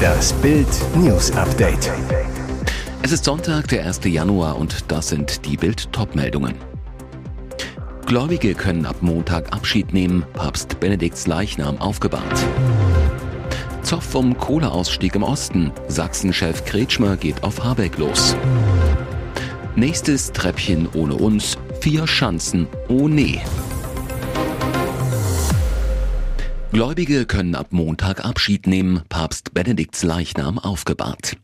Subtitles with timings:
[0.00, 1.90] Das Bild News Update.
[3.02, 4.00] Es ist Sonntag, der 1.
[4.04, 6.54] Januar und das sind die Bild Topmeldungen.
[8.06, 12.44] Gläubige können ab Montag Abschied nehmen, Papst Benedikts Leichnam aufgebahrt.
[13.82, 18.36] Zoff vom Kohleausstieg im Osten, Sachsen-Chef Kretschmer geht auf Habeck los.
[19.76, 23.40] Nächstes Treppchen ohne uns, vier Schanzen, oh nee.
[26.72, 31.36] Gläubige können ab Montag Abschied nehmen, Papst Benedikts Leichnam aufgebahrt.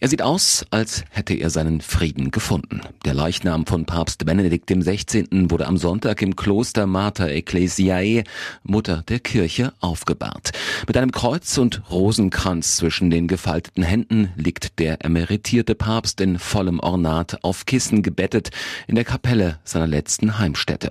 [0.00, 2.82] Er sieht aus, als hätte er seinen Frieden gefunden.
[3.04, 5.26] Der Leichnam von Papst Benedikt XVI.
[5.50, 8.22] wurde am Sonntag im Kloster Mater Ecclesiae,
[8.62, 10.52] Mutter der Kirche, aufgebahrt.
[10.86, 16.78] Mit einem Kreuz und Rosenkranz zwischen den gefalteten Händen liegt der emeritierte Papst in vollem
[16.78, 18.50] Ornat auf Kissen gebettet
[18.86, 20.90] in der Kapelle seiner letzten Heimstätte.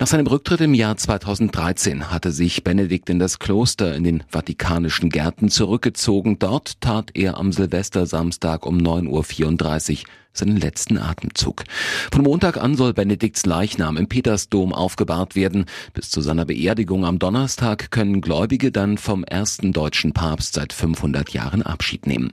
[0.00, 5.08] Nach seinem Rücktritt im Jahr 2013 hatte sich Benedikt in das Kloster in den Vatikanischen
[5.08, 6.40] Gärten zurückgezogen.
[6.40, 11.64] Dort tat er am Silvestersamstag Samstag um 9.34 Uhr seinen letzten Atemzug.
[12.12, 15.66] Von Montag an soll Benedikts Leichnam im Petersdom aufgebahrt werden.
[15.92, 21.30] Bis zu seiner Beerdigung am Donnerstag können Gläubige dann vom ersten deutschen Papst seit 500
[21.30, 22.32] Jahren Abschied nehmen.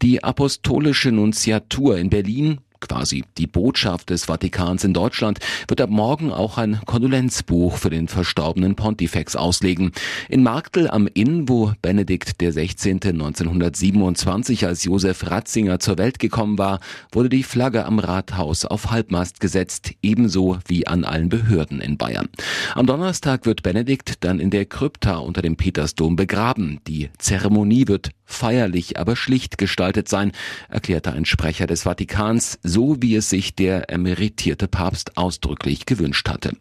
[0.00, 6.32] Die apostolische Nunziatur in Berlin quasi die Botschaft des Vatikans in Deutschland, wird ab morgen
[6.32, 9.92] auch ein Kondolenzbuch für den verstorbenen Pontifex auslegen.
[10.28, 13.00] In Marktl am Inn, wo Benedikt der 16.
[13.02, 16.80] 1927 als Josef Ratzinger zur Welt gekommen war,
[17.12, 22.28] wurde die Flagge am Rathaus auf Halbmast gesetzt, ebenso wie an allen Behörden in Bayern.
[22.74, 26.80] Am Donnerstag wird Benedikt dann in der Krypta unter dem Petersdom begraben.
[26.86, 30.32] Die Zeremonie wird feierlich, aber schlicht gestaltet sein,
[30.68, 36.52] erklärte ein Sprecher des Vatikans, so wie es sich der emeritierte Papst ausdrücklich gewünscht hatte.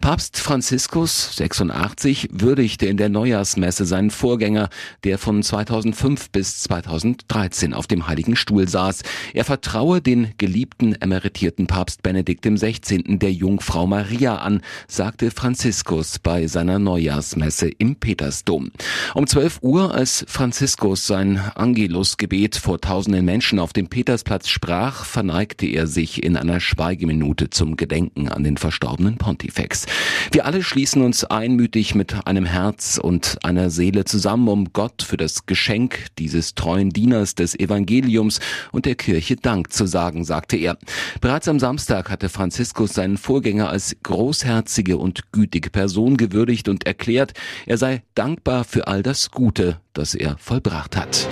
[0.00, 4.70] Papst Franziskus, 86, würdigte in der Neujahrsmesse seinen Vorgänger,
[5.04, 9.02] der von 2005 bis 2013 auf dem Heiligen Stuhl saß.
[9.34, 13.18] Er vertraue den geliebten emeritierten Papst Benedikt XVI.
[13.18, 18.72] der Jungfrau Maria an, sagte Franziskus bei seiner Neujahrsmesse im Petersdom.
[19.14, 25.66] Um 12 Uhr, als Franziskus sein Angelusgebet vor tausenden Menschen auf dem Petersplatz sprach, verneigte
[25.66, 29.86] er sich in einer Schweigeminute zum Gedenken an den verstorbenen Pontifex.
[30.30, 35.16] Wir alle schließen uns einmütig mit einem Herz und einer Seele zusammen, um Gott für
[35.16, 40.78] das Geschenk dieses treuen Dieners des Evangeliums und der Kirche Dank zu sagen, sagte er.
[41.20, 47.32] Bereits am Samstag hatte Franziskus seinen Vorgänger als großherzige und gütige Person gewürdigt und erklärt,
[47.66, 51.28] er sei dankbar für all das Gute, das er vollbracht hat.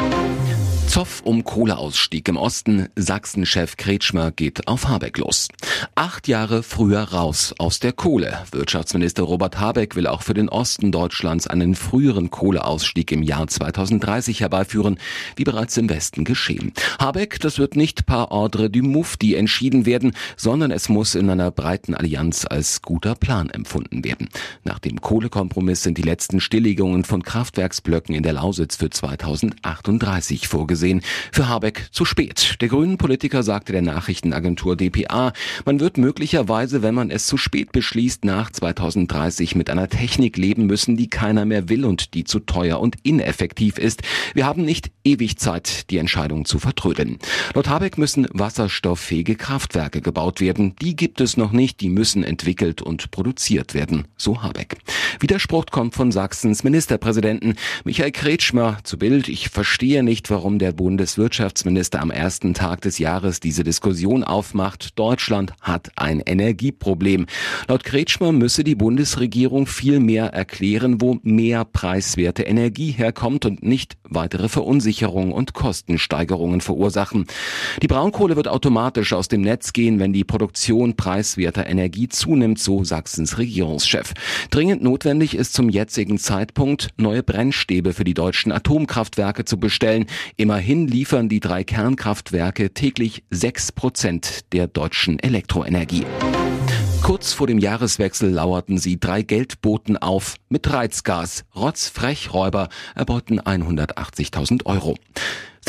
[0.91, 2.89] Zoff um Kohleausstieg im Osten.
[2.97, 5.47] Sachsen-Chef Kretschmer geht auf Habeck los.
[5.95, 8.41] Acht Jahre früher raus aus der Kohle.
[8.51, 14.41] Wirtschaftsminister Robert Habeck will auch für den Osten Deutschlands einen früheren Kohleausstieg im Jahr 2030
[14.41, 14.99] herbeiführen,
[15.37, 16.73] wie bereits im Westen geschehen.
[16.99, 21.53] Habeck, das wird nicht par ordre du Mufti entschieden werden, sondern es muss in einer
[21.53, 24.29] breiten Allianz als guter Plan empfunden werden.
[24.65, 30.80] Nach dem Kohlekompromiss sind die letzten Stilllegungen von Kraftwerksblöcken in der Lausitz für 2038 vorgesehen
[30.81, 31.03] gesehen.
[31.31, 32.57] Für Habeck zu spät.
[32.63, 35.33] Der grünen Politiker sagte der Nachrichtenagentur dpa,
[35.67, 40.67] man wird möglicherweise, wenn man es zu spät beschließt, nach 2030 mit einer Technik leben
[40.67, 44.01] müssen, die keiner mehr will und die zu teuer und ineffektiv ist.
[44.33, 47.19] Wir haben nicht ewig Zeit, die Entscheidung zu vertrödeln.
[47.55, 50.77] Laut Habeck müssen wasserstofffähige Kraftwerke gebaut werden.
[50.81, 54.79] Die gibt es noch nicht, die müssen entwickelt und produziert werden, so Habeck.
[55.21, 59.29] Widerspruch kommt von Sachsens Ministerpräsidenten Michael Kretschmer zu Bild.
[59.29, 64.97] Ich verstehe nicht, warum der der Bundeswirtschaftsminister am ersten Tag des Jahres diese Diskussion aufmacht.
[64.97, 67.27] Deutschland hat ein Energieproblem.
[67.67, 73.97] Laut Kretschmer müsse die Bundesregierung viel mehr erklären, wo mehr preiswerte Energie herkommt und nicht
[74.05, 77.27] weitere Verunsicherungen und Kostensteigerungen verursachen.
[77.83, 82.85] Die Braunkohle wird automatisch aus dem Netz gehen, wenn die Produktion preiswerter Energie zunimmt, so
[82.85, 84.15] Sachsens Regierungschef.
[84.51, 90.07] Dringend notwendig ist zum jetzigen Zeitpunkt, neue Brennstäbe für die deutschen Atomkraftwerke zu bestellen.
[90.37, 96.05] Immerhin Immerhin liefern die drei Kernkraftwerke täglich sechs Prozent der deutschen Elektroenergie.
[97.03, 101.47] Kurz vor dem Jahreswechsel lauerten sie drei Geldboten auf mit Reizgas.
[101.57, 104.99] Rotzfrechräuber erbeuten 180.000 Euro.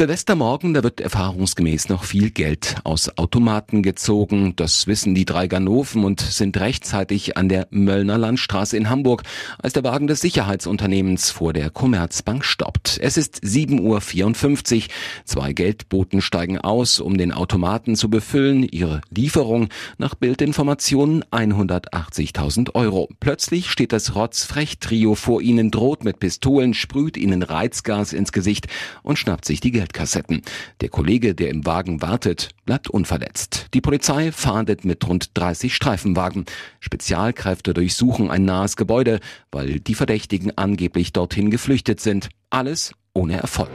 [0.02, 4.56] Silvestermorgen, da wird erfahrungsgemäß noch viel Geld aus Automaten gezogen.
[4.56, 9.22] Das wissen die drei Ganoven und sind rechtzeitig an der Möllner Landstraße in Hamburg,
[9.60, 12.98] als der Wagen des Sicherheitsunternehmens vor der Commerzbank stoppt.
[13.00, 14.84] Es ist 7.54 Uhr.
[15.24, 18.64] Zwei Geldboten steigen aus, um den Automaten zu befüllen.
[18.64, 19.70] Ihre Lieferung
[20.00, 23.08] nach Bildinformationen 180.000 Euro.
[23.20, 28.66] Plötzlich steht das Rotzfrech-Trio vor ihnen, droht mit Pistolen, sprüht ihnen Reizgas ins Gesicht
[29.04, 30.42] und schnappt sich die Geldkassetten.
[30.80, 33.68] Der Kollege, der im Wagen wartet, bleibt unverletzt.
[33.74, 36.46] Die Polizei fahndet mit rund 30 Streifenwagen.
[36.80, 39.20] Spezialkräfte durchsuchen ein nahes Gebäude,
[39.52, 42.30] weil die Verdächtigen angeblich dorthin geflüchtet sind.
[42.50, 43.72] Alles ohne Erfolg.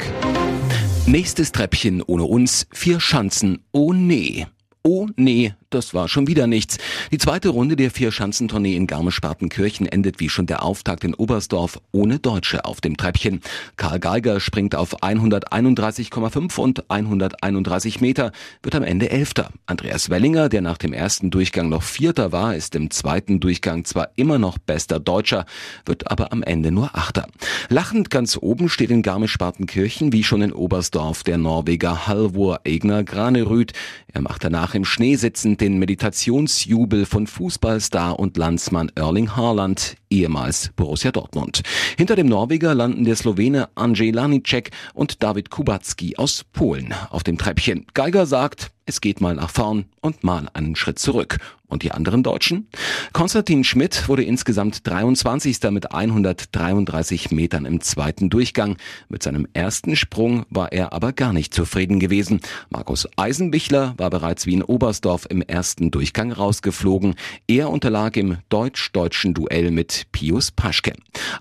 [1.06, 4.46] Nächstes Treppchen ohne uns, vier Schanzen, oh nee.
[4.82, 6.78] Oh nee, das war schon wieder nichts.
[7.10, 12.18] Die zweite Runde der Vier-Schanzentournee in Garmisch-Partenkirchen endet wie schon der Auftakt in Oberstdorf ohne
[12.18, 13.40] Deutsche auf dem Treppchen.
[13.76, 18.32] Karl Geiger springt auf 131,5 und 131 Meter,
[18.62, 19.50] wird am Ende Elfter.
[19.66, 24.10] Andreas Wellinger, der nach dem ersten Durchgang noch Vierter war, ist im zweiten Durchgang zwar
[24.16, 25.46] immer noch bester Deutscher,
[25.84, 27.26] wird aber am Ende nur Achter.
[27.68, 33.72] Lachend ganz oben steht in Garmisch-Partenkirchen wie schon in Oberstdorf der Norweger Halvor Egner Granerüth.
[34.12, 40.70] Er macht danach im Schnee sitzend den Meditationsjubel von Fußballstar und Landsmann Erling Haaland, ehemals
[40.76, 41.62] Borussia Dortmund.
[41.96, 47.38] Hinter dem Norweger landen der Slowene Andrzej Lanicek und David Kubacki aus Polen auf dem
[47.38, 47.86] Treppchen.
[47.94, 51.38] Geiger sagt, es geht mal nach vorn und mal einen Schritt zurück.
[51.68, 52.68] Und die anderen Deutschen?
[53.12, 55.60] Konstantin Schmidt wurde insgesamt 23.
[55.72, 58.76] mit 133 Metern im zweiten Durchgang.
[59.08, 62.40] Mit seinem ersten Sprung war er aber gar nicht zufrieden gewesen.
[62.70, 67.16] Markus Eisenbichler war bereits wie in Oberstdorf im ersten Durchgang rausgeflogen.
[67.48, 70.92] Er unterlag im deutsch-deutschen Duell mit Pius Paschke.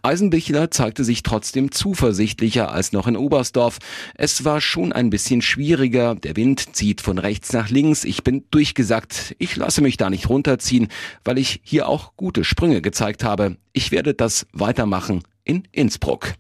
[0.02, 3.80] Eisenbichler zeigte sich trotzdem zuversichtlicher als noch in Oberstdorf.
[4.16, 6.16] Es war schon ein bisschen schwieriger.
[6.16, 8.04] Der Wind zieht von rechts nach links.
[8.04, 9.36] Ich bin durchgesagt.
[9.40, 10.88] Ich lasse mich da nicht runterziehen,
[11.24, 13.58] weil ich hier auch gute Sprünge gezeigt habe.
[13.74, 16.34] Ich werde das weitermachen in Innsbruck.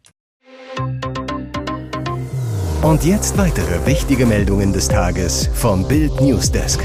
[2.81, 6.79] Und jetzt weitere wichtige Meldungen des Tages vom Bild Newsdesk.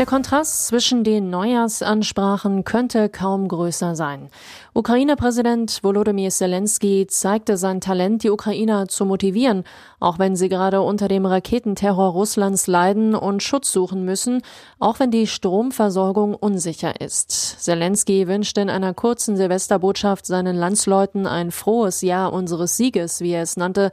[0.00, 4.30] Der Kontrast zwischen den Neujahrsansprachen könnte kaum größer sein.
[4.72, 9.64] Ukraine-Präsident Volodymyr Zelensky zeigte sein Talent, die Ukrainer zu motivieren,
[9.98, 14.40] auch wenn sie gerade unter dem Raketenterror Russlands leiden und Schutz suchen müssen,
[14.78, 17.30] auch wenn die Stromversorgung unsicher ist.
[17.62, 23.42] Zelensky wünschte in einer kurzen Silvesterbotschaft seinen Landsleuten ein frohes Jahr unseres Sieges, wie er
[23.42, 23.90] es nannte,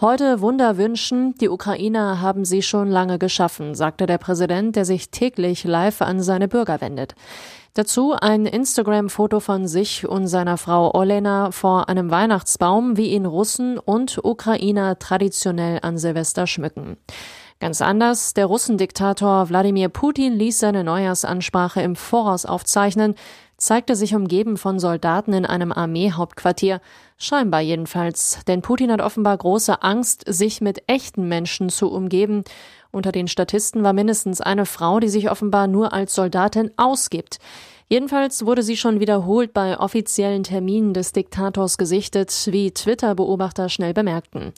[0.00, 5.10] Heute Wunder wünschen, die Ukrainer haben sie schon lange geschaffen, sagte der Präsident, der sich
[5.10, 7.14] täglich live an seine Bürger wendet.
[7.74, 13.78] Dazu ein Instagram-Foto von sich und seiner Frau Olena vor einem Weihnachtsbaum, wie ihn Russen
[13.78, 16.96] und Ukrainer traditionell an Silvester schmücken.
[17.60, 23.16] Ganz anders, der Russendiktator Wladimir Putin ließ seine Neujahrsansprache im Voraus aufzeichnen,
[23.60, 26.80] zeigte sich umgeben von Soldaten in einem Armeehauptquartier,
[27.18, 32.42] scheinbar jedenfalls, denn Putin hat offenbar große Angst, sich mit echten Menschen zu umgeben.
[32.90, 37.38] Unter den Statisten war mindestens eine Frau, die sich offenbar nur als Soldatin ausgibt.
[37.92, 44.52] Jedenfalls wurde sie schon wiederholt bei offiziellen Terminen des Diktators gesichtet, wie Twitter-Beobachter schnell bemerkten.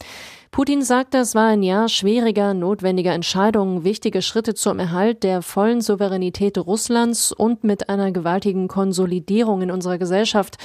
[0.51, 5.81] Putin sagte, es war ein Jahr schwieriger, notwendiger Entscheidungen, wichtige Schritte zum Erhalt der vollen
[5.81, 10.59] Souveränität Russlands und mit einer gewaltigen Konsolidierung in unserer Gesellschaft.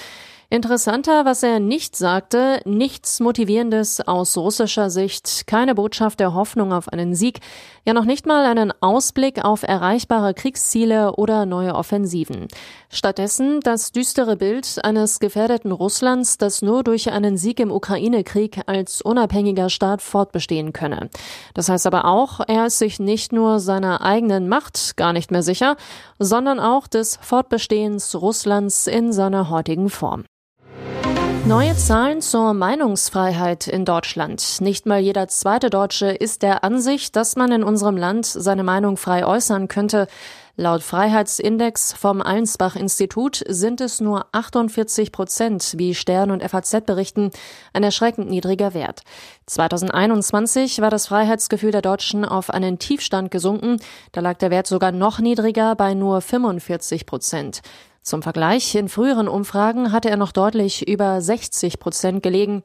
[0.50, 6.88] Interessanter, was er nicht sagte, nichts Motivierendes aus russischer Sicht, keine Botschaft der Hoffnung auf
[6.88, 7.42] einen Sieg,
[7.84, 12.48] ja noch nicht mal einen Ausblick auf erreichbare Kriegsziele oder neue Offensiven.
[12.90, 19.02] Stattdessen das düstere Bild eines gefährdeten Russlands, das nur durch einen Sieg im Ukraine-Krieg als
[19.02, 21.10] unabhängiger Staat fortbestehen könne.
[21.56, 25.44] Das heißt aber auch, er ist sich nicht nur seiner eigenen Macht gar nicht mehr
[25.44, 25.76] sicher,
[26.19, 30.24] sondern auch des Fortbestehens Russlands in seiner heutigen Form.
[31.47, 34.59] Neue Zahlen zur Meinungsfreiheit in Deutschland.
[34.59, 38.97] Nicht mal jeder zweite Deutsche ist der Ansicht, dass man in unserem Land seine Meinung
[38.97, 40.07] frei äußern könnte.
[40.57, 47.31] Laut Freiheitsindex vom Allensbach-Institut sind es nur 48 Prozent, wie Stern und FAZ berichten,
[47.71, 49.04] ein erschreckend niedriger Wert.
[49.45, 53.77] 2021 war das Freiheitsgefühl der Deutschen auf einen Tiefstand gesunken.
[54.11, 57.61] Da lag der Wert sogar noch niedriger bei nur 45 Prozent.
[58.07, 62.64] Zum Vergleich, in früheren Umfragen hatte er noch deutlich über 60 Prozent gelegen.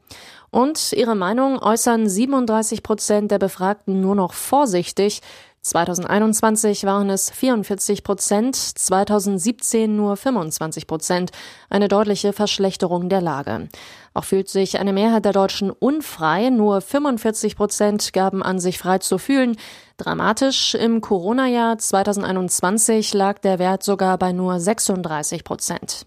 [0.50, 5.20] Und ihre Meinung äußern 37 Prozent der Befragten nur noch vorsichtig.
[5.64, 11.30] 2021 waren es 44 Prozent, 2017 nur 25 Prozent,
[11.70, 13.68] eine deutliche Verschlechterung der Lage.
[14.12, 18.98] Auch fühlt sich eine Mehrheit der Deutschen unfrei, nur 45 Prozent gaben an, sich frei
[18.98, 19.56] zu fühlen.
[19.98, 26.06] Dramatisch, im Corona-Jahr 2021 lag der Wert sogar bei nur 36 Prozent.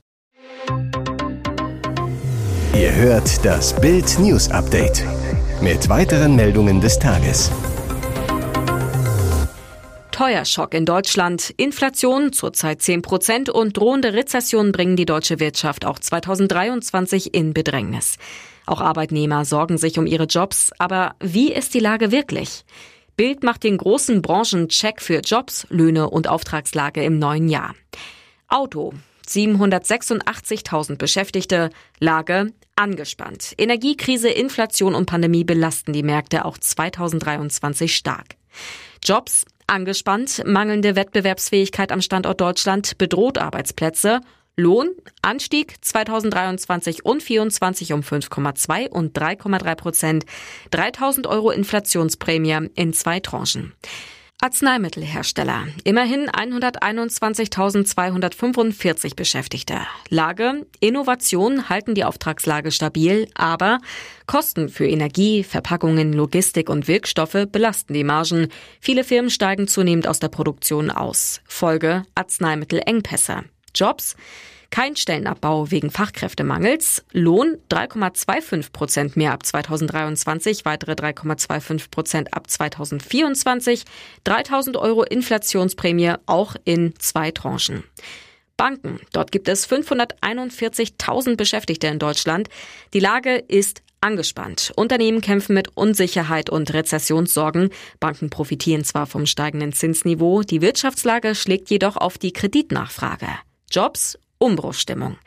[2.74, 5.06] Ihr hört das Bild News Update
[5.62, 7.50] mit weiteren Meldungen des Tages.
[10.16, 16.00] Teuerschock in Deutschland, Inflation zurzeit 10 Prozent und drohende Rezession bringen die deutsche Wirtschaft auch
[16.00, 18.16] 2023 in Bedrängnis.
[18.66, 22.64] Auch Arbeitnehmer sorgen sich um ihre Jobs, aber wie ist die Lage wirklich?
[23.18, 27.76] Bild macht den großen Branchencheck für Jobs, Löhne und Auftragslage im neuen Jahr.
[28.48, 28.94] Auto.
[29.28, 33.54] 786.000 Beschäftigte, Lage angespannt.
[33.58, 38.38] Energiekrise, Inflation und Pandemie belasten die Märkte auch 2023 stark.
[39.04, 44.22] Jobs Angespannt, mangelnde Wettbewerbsfähigkeit am Standort Deutschland bedroht Arbeitsplätze.
[44.58, 44.92] Lohn,
[45.22, 50.26] Anstieg 2023 und 2024 um 5,2 und 3,3 Prozent.
[50.72, 53.74] 3000 Euro Inflationsprämie in zwei Tranchen.
[54.46, 55.68] Arzneimittelhersteller.
[55.86, 59.80] Immerhin 121.245 Beschäftigte.
[60.10, 63.80] Lage, Innovation halten die Auftragslage stabil, aber
[64.28, 68.50] Kosten für Energie, Verpackungen, Logistik und Wirkstoffe belasten die Margen.
[68.80, 71.42] Viele Firmen steigen zunehmend aus der Produktion aus.
[71.48, 73.46] Folge Arzneimittelengpässe.
[73.76, 74.16] Jobs
[74.76, 77.06] kein Stellenabbau wegen Fachkräftemangels.
[77.14, 83.86] Lohn 3,25 Prozent mehr ab 2023, weitere 3,25 Prozent ab 2024.
[84.24, 87.84] 3000 Euro Inflationsprämie auch in zwei Tranchen.
[88.58, 89.00] Banken.
[89.12, 92.50] Dort gibt es 541.000 Beschäftigte in Deutschland.
[92.94, 94.72] Die Lage ist angespannt.
[94.76, 97.70] Unternehmen kämpfen mit Unsicherheit und Rezessionssorgen.
[98.00, 103.28] Banken profitieren zwar vom steigenden Zinsniveau, die Wirtschaftslage schlägt jedoch auf die Kreditnachfrage.
[103.76, 105.18] Jobs Umbruchstimmung.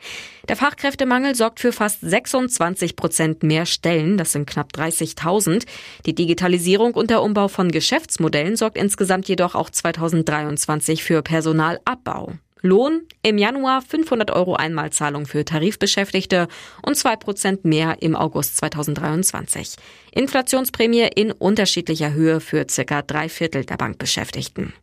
[0.47, 5.65] Der Fachkräftemangel sorgt für fast 26 Prozent mehr Stellen, das sind knapp 30.000.
[6.05, 12.33] Die Digitalisierung und der Umbau von Geschäftsmodellen sorgt insgesamt jedoch auch 2023 für Personalabbau.
[12.61, 16.47] Lohn im Januar 500 Euro Einmalzahlung für Tarifbeschäftigte
[16.81, 19.75] und 2 Prozent mehr im August 2023.
[20.11, 24.73] Inflationsprämie in unterschiedlicher Höhe für circa drei Viertel der Bankbeschäftigten.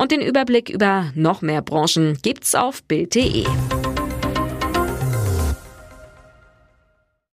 [0.00, 3.44] Und den Überblick über noch mehr Branchen gibt's auf Bild.de.